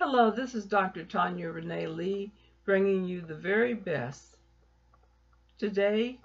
Hello, 0.00 0.30
this 0.30 0.54
is 0.54 0.64
Dr. 0.64 1.02
Tanya 1.02 1.50
Renee 1.50 1.88
Lee 1.88 2.30
bringing 2.64 3.04
you 3.04 3.20
the 3.20 3.34
very 3.34 3.74
best. 3.74 4.36
Today, 5.58 6.20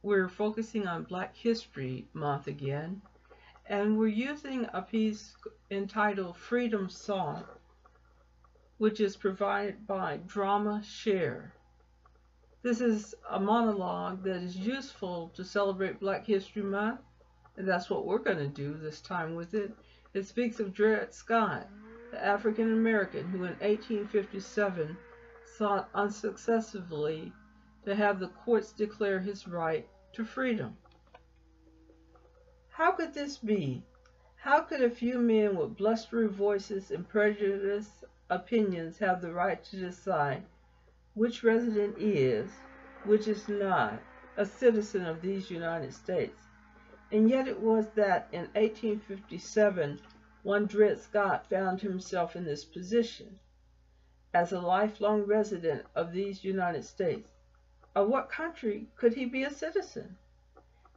we're 0.00 0.26
focusing 0.26 0.86
on 0.88 1.04
Black 1.04 1.36
History 1.36 2.08
Month 2.14 2.46
again, 2.46 3.02
and 3.66 3.98
we're 3.98 4.06
using 4.06 4.66
a 4.72 4.80
piece 4.80 5.34
entitled 5.70 6.38
Freedom 6.38 6.88
Sought, 6.88 7.46
which 8.78 9.00
is 9.00 9.18
provided 9.18 9.86
by 9.86 10.20
Drama 10.26 10.82
Share. 10.82 11.52
This 12.62 12.80
is 12.80 13.14
a 13.28 13.38
monologue 13.38 14.24
that 14.24 14.42
is 14.42 14.56
useful 14.56 15.30
to 15.34 15.44
celebrate 15.44 16.00
Black 16.00 16.26
History 16.26 16.62
Month, 16.62 17.00
and 17.58 17.68
that's 17.68 17.90
what 17.90 18.06
we're 18.06 18.18
going 18.18 18.38
to 18.38 18.48
do 18.48 18.72
this 18.72 19.02
time 19.02 19.34
with 19.34 19.52
it. 19.52 19.74
It 20.14 20.26
speaks 20.26 20.58
of 20.58 20.72
Dred 20.72 21.12
Scott, 21.12 21.68
the 22.10 22.24
African 22.24 22.72
American 22.72 23.24
who 23.28 23.44
in 23.44 23.54
1857 23.60 24.96
sought 25.56 25.88
unsuccessfully 25.94 27.32
to 27.84 27.94
have 27.94 28.18
the 28.18 28.28
courts 28.28 28.72
declare 28.72 29.20
his 29.20 29.46
right 29.46 29.88
to 30.12 30.24
freedom. 30.24 30.76
How 32.68 32.92
could 32.92 33.14
this 33.14 33.38
be? 33.38 33.82
How 34.36 34.62
could 34.62 34.82
a 34.82 34.90
few 34.90 35.18
men 35.18 35.56
with 35.56 35.76
blustery 35.76 36.28
voices 36.28 36.90
and 36.90 37.08
prejudiced 37.08 38.04
opinions 38.30 38.98
have 38.98 39.20
the 39.20 39.32
right 39.32 39.62
to 39.64 39.76
decide 39.76 40.42
which 41.14 41.42
resident 41.42 41.96
is, 41.98 42.50
which 43.04 43.28
is 43.28 43.48
not, 43.48 44.00
a 44.36 44.46
citizen 44.46 45.04
of 45.04 45.20
these 45.20 45.50
United 45.50 45.92
States? 45.92 46.40
And 47.12 47.28
yet 47.28 47.48
it 47.48 47.60
was 47.60 47.88
that 47.96 48.28
in 48.32 48.42
1857 48.54 50.00
one 50.42 50.66
Dred 50.66 50.98
Scott 50.98 51.48
found 51.48 51.80
himself 51.80 52.34
in 52.34 52.44
this 52.44 52.64
position. 52.64 53.38
As 54.32 54.52
a 54.52 54.60
lifelong 54.60 55.26
resident 55.26 55.84
of 55.94 56.12
these 56.12 56.44
United 56.44 56.84
States, 56.84 57.28
of 57.94 58.08
what 58.08 58.30
country 58.30 58.88
could 58.96 59.14
he 59.14 59.26
be 59.26 59.42
a 59.42 59.50
citizen? 59.50 60.16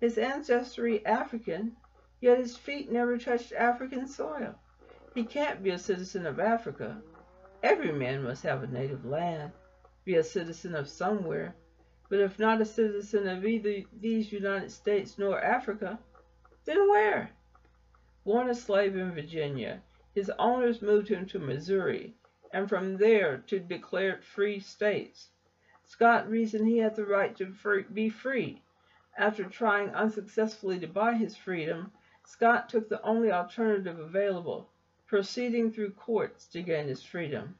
His 0.00 0.18
ancestry 0.18 1.04
African, 1.06 1.76
yet 2.20 2.38
his 2.38 2.56
feet 2.56 2.90
never 2.90 3.16
touched 3.16 3.52
African 3.52 4.06
soil. 4.06 4.54
He 5.14 5.24
can't 5.24 5.62
be 5.62 5.70
a 5.70 5.78
citizen 5.78 6.26
of 6.26 6.40
Africa. 6.40 7.00
Every 7.62 7.92
man 7.92 8.22
must 8.22 8.42
have 8.42 8.62
a 8.62 8.66
native 8.66 9.04
land, 9.04 9.52
be 10.04 10.16
a 10.16 10.24
citizen 10.24 10.74
of 10.74 10.88
somewhere, 10.88 11.54
but 12.08 12.18
if 12.20 12.38
not 12.38 12.60
a 12.60 12.66
citizen 12.66 13.28
of 13.28 13.44
either 13.44 13.84
these 14.00 14.32
United 14.32 14.70
States 14.70 15.16
nor 15.18 15.40
Africa, 15.40 15.98
then 16.64 16.88
where? 16.90 17.30
Born 18.30 18.48
a 18.48 18.54
slave 18.54 18.96
in 18.96 19.10
Virginia, 19.10 19.82
his 20.14 20.30
owners 20.38 20.80
moved 20.80 21.08
him 21.08 21.26
to 21.26 21.40
Missouri, 21.40 22.14
and 22.52 22.68
from 22.68 22.96
there 22.96 23.38
to 23.48 23.58
declared 23.58 24.22
free 24.22 24.60
states. 24.60 25.30
Scott 25.82 26.30
reasoned 26.30 26.68
he 26.68 26.78
had 26.78 26.94
the 26.94 27.04
right 27.04 27.34
to 27.38 27.52
free, 27.52 27.82
be 27.92 28.08
free. 28.08 28.62
After 29.18 29.42
trying 29.42 29.90
unsuccessfully 29.96 30.78
to 30.78 30.86
buy 30.86 31.14
his 31.14 31.36
freedom, 31.36 31.90
Scott 32.24 32.68
took 32.68 32.88
the 32.88 33.02
only 33.02 33.32
alternative 33.32 33.98
available, 33.98 34.70
proceeding 35.08 35.72
through 35.72 35.94
courts 35.94 36.46
to 36.50 36.62
gain 36.62 36.86
his 36.86 37.02
freedom. 37.02 37.58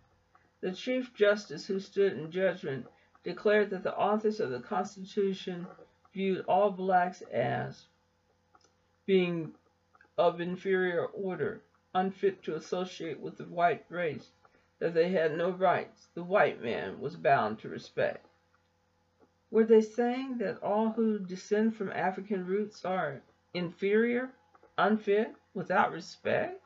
The 0.60 0.70
Chief 0.70 1.12
Justice 1.12 1.66
who 1.66 1.80
stood 1.80 2.12
in 2.12 2.30
judgment 2.30 2.86
declared 3.24 3.70
that 3.70 3.82
the 3.82 3.98
authors 3.98 4.38
of 4.38 4.50
the 4.50 4.60
Constitution 4.60 5.66
viewed 6.12 6.44
all 6.46 6.70
blacks 6.70 7.22
as 7.22 7.88
being 9.04 9.52
of 10.20 10.38
inferior 10.38 11.06
order, 11.06 11.62
unfit 11.94 12.42
to 12.42 12.54
associate 12.54 13.18
with 13.18 13.38
the 13.38 13.44
white 13.44 13.86
race, 13.88 14.32
that 14.78 14.92
they 14.92 15.08
had 15.08 15.34
no 15.34 15.50
rights 15.50 16.08
the 16.12 16.22
white 16.22 16.62
man 16.62 17.00
was 17.00 17.16
bound 17.16 17.58
to 17.58 17.70
respect. 17.70 18.26
Were 19.50 19.64
they 19.64 19.80
saying 19.80 20.36
that 20.36 20.62
all 20.62 20.90
who 20.90 21.18
descend 21.18 21.74
from 21.74 21.90
African 21.90 22.46
roots 22.46 22.84
are 22.84 23.22
inferior, 23.54 24.30
unfit, 24.76 25.34
without 25.54 25.90
respect? 25.90 26.62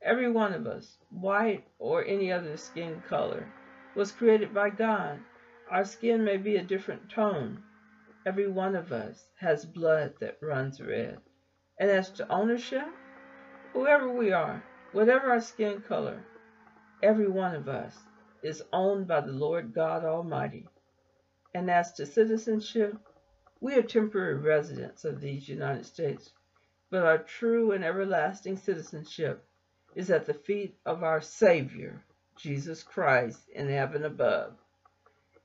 Every 0.00 0.30
one 0.30 0.54
of 0.54 0.66
us, 0.66 0.96
white 1.10 1.64
or 1.78 2.02
any 2.02 2.32
other 2.32 2.56
skin 2.56 3.02
color, 3.06 3.52
was 3.94 4.12
created 4.12 4.54
by 4.54 4.70
God. 4.70 5.20
Our 5.70 5.84
skin 5.84 6.24
may 6.24 6.38
be 6.38 6.56
a 6.56 6.64
different 6.64 7.10
tone. 7.10 7.62
Every 8.24 8.48
one 8.48 8.74
of 8.74 8.92
us 8.92 9.28
has 9.40 9.66
blood 9.66 10.14
that 10.20 10.38
runs 10.40 10.80
red. 10.80 11.20
And 11.78 11.90
as 11.90 12.10
to 12.10 12.28
ownership, 12.32 12.86
whoever 13.72 14.08
we 14.08 14.32
are, 14.32 14.62
whatever 14.92 15.30
our 15.30 15.40
skin 15.40 15.80
color, 15.80 16.22
every 17.02 17.28
one 17.28 17.54
of 17.54 17.68
us 17.68 17.96
is 18.42 18.62
owned 18.72 19.06
by 19.06 19.20
the 19.20 19.32
Lord 19.32 19.72
God 19.74 20.04
Almighty. 20.04 20.68
And 21.54 21.70
as 21.70 21.92
to 21.94 22.06
citizenship, 22.06 22.96
we 23.60 23.74
are 23.74 23.82
temporary 23.82 24.34
residents 24.34 25.04
of 25.04 25.20
these 25.20 25.48
United 25.48 25.86
States, 25.86 26.32
but 26.90 27.06
our 27.06 27.18
true 27.18 27.72
and 27.72 27.84
everlasting 27.84 28.56
citizenship 28.56 29.44
is 29.94 30.10
at 30.10 30.26
the 30.26 30.34
feet 30.34 30.76
of 30.84 31.02
our 31.02 31.20
Savior, 31.20 32.02
Jesus 32.36 32.82
Christ, 32.82 33.48
in 33.54 33.68
heaven 33.68 34.04
above. 34.04 34.54